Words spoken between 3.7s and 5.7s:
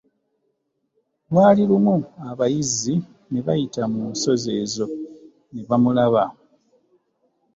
mu nsozi ezo, ne